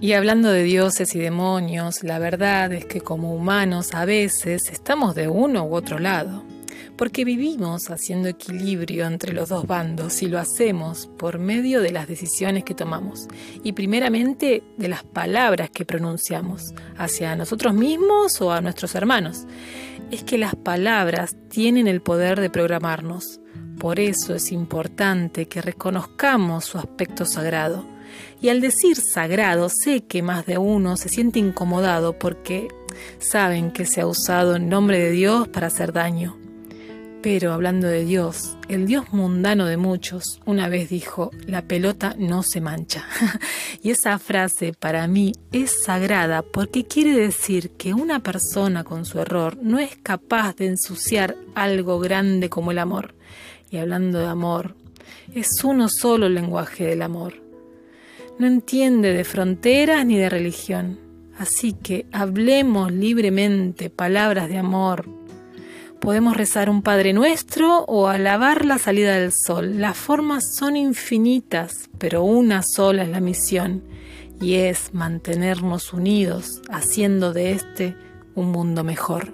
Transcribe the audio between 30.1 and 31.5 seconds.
más de uno se siente